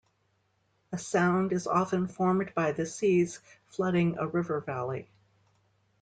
[0.91, 5.07] A sound is often formed by the seas flooding a river valley.